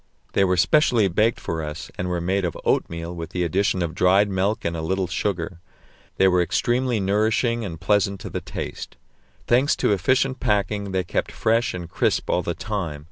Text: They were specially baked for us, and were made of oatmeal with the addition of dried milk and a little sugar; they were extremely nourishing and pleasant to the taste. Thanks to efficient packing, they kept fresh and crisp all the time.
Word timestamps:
They 0.33 0.43
were 0.43 0.57
specially 0.57 1.07
baked 1.09 1.39
for 1.39 1.61
us, 1.61 1.91
and 1.95 2.07
were 2.09 2.19
made 2.19 2.43
of 2.43 2.57
oatmeal 2.65 3.15
with 3.15 3.29
the 3.29 3.43
addition 3.43 3.83
of 3.83 3.93
dried 3.93 4.29
milk 4.31 4.65
and 4.65 4.75
a 4.75 4.81
little 4.81 5.05
sugar; 5.05 5.59
they 6.17 6.27
were 6.27 6.41
extremely 6.41 6.99
nourishing 6.99 7.63
and 7.63 7.79
pleasant 7.79 8.19
to 8.21 8.29
the 8.31 8.41
taste. 8.41 8.97
Thanks 9.45 9.75
to 9.75 9.91
efficient 9.93 10.39
packing, 10.39 10.91
they 10.91 11.03
kept 11.03 11.31
fresh 11.31 11.75
and 11.75 11.87
crisp 11.87 12.31
all 12.31 12.41
the 12.41 12.55
time. 12.55 12.99